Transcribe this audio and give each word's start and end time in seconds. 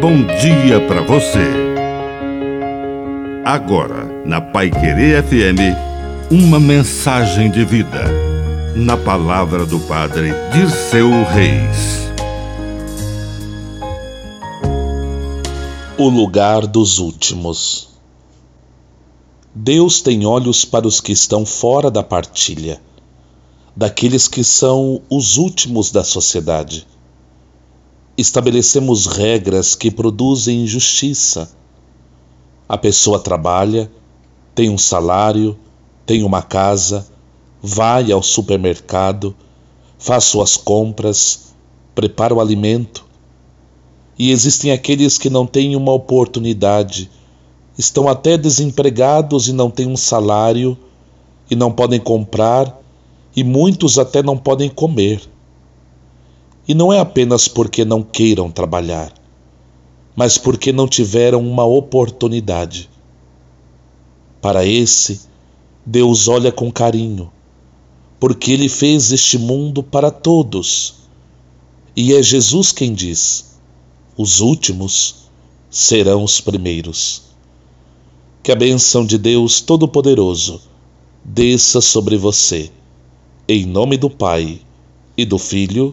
bom 0.00 0.24
dia 0.40 0.80
para 0.88 1.02
você. 1.02 1.46
Agora, 3.44 4.06
na 4.24 4.40
Pai 4.40 4.70
Querer 4.70 5.22
FM, 5.22 5.76
uma 6.30 6.58
mensagem 6.58 7.50
de 7.50 7.66
vida. 7.66 8.04
Na 8.74 8.96
palavra 8.96 9.66
do 9.66 9.78
Padre 9.80 10.32
Dirceu 10.54 11.10
Reis. 11.24 12.08
O 15.98 16.08
lugar 16.08 16.66
dos 16.66 16.98
últimos. 16.98 17.90
Deus 19.54 20.00
tem 20.00 20.24
olhos 20.24 20.64
para 20.64 20.88
os 20.88 20.98
que 20.98 21.12
estão 21.12 21.44
fora 21.44 21.90
da 21.90 22.02
partilha, 22.02 22.80
daqueles 23.76 24.26
que 24.26 24.42
são 24.42 25.02
os 25.10 25.36
últimos 25.36 25.90
da 25.90 26.02
sociedade 26.02 26.86
estabelecemos 28.20 29.06
regras 29.06 29.74
que 29.74 29.90
produzem 29.90 30.62
injustiça. 30.62 31.50
A 32.68 32.76
pessoa 32.76 33.18
trabalha, 33.18 33.90
tem 34.54 34.68
um 34.68 34.78
salário, 34.78 35.58
tem 36.04 36.22
uma 36.22 36.42
casa, 36.42 37.06
vai 37.62 38.12
ao 38.12 38.22
supermercado, 38.22 39.34
faz 39.98 40.24
suas 40.24 40.56
compras, 40.56 41.54
prepara 41.94 42.34
o 42.34 42.40
alimento. 42.40 43.04
E 44.18 44.30
existem 44.30 44.70
aqueles 44.70 45.16
que 45.16 45.30
não 45.30 45.46
têm 45.46 45.74
uma 45.74 45.92
oportunidade, 45.92 47.10
estão 47.78 48.06
até 48.06 48.36
desempregados 48.36 49.48
e 49.48 49.52
não 49.52 49.70
têm 49.70 49.86
um 49.86 49.96
salário, 49.96 50.76
e 51.50 51.56
não 51.56 51.72
podem 51.72 51.98
comprar, 51.98 52.78
e 53.34 53.42
muitos 53.42 53.98
até 53.98 54.22
não 54.22 54.36
podem 54.36 54.68
comer. 54.68 55.22
E 56.70 56.74
não 56.74 56.92
é 56.92 57.00
apenas 57.00 57.48
porque 57.48 57.84
não 57.84 58.00
queiram 58.00 58.48
trabalhar, 58.48 59.12
mas 60.14 60.38
porque 60.38 60.72
não 60.72 60.86
tiveram 60.86 61.40
uma 61.40 61.64
oportunidade. 61.64 62.88
Para 64.40 64.64
esse, 64.64 65.22
Deus 65.84 66.28
olha 66.28 66.52
com 66.52 66.70
carinho, 66.70 67.28
porque 68.20 68.52
Ele 68.52 68.68
fez 68.68 69.10
este 69.10 69.36
mundo 69.36 69.82
para 69.82 70.12
todos. 70.12 70.94
E 71.96 72.14
é 72.14 72.22
Jesus 72.22 72.70
quem 72.70 72.94
diz: 72.94 73.58
os 74.16 74.38
últimos 74.38 75.28
serão 75.68 76.22
os 76.22 76.40
primeiros. 76.40 77.22
Que 78.44 78.52
a 78.52 78.54
bênção 78.54 79.04
de 79.04 79.18
Deus 79.18 79.60
Todo-Poderoso 79.60 80.60
desça 81.24 81.80
sobre 81.80 82.16
você, 82.16 82.70
em 83.48 83.66
nome 83.66 83.96
do 83.96 84.08
Pai 84.08 84.60
e 85.16 85.24
do 85.24 85.36
Filho 85.36 85.92